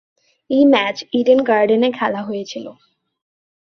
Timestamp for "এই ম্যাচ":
0.49-0.97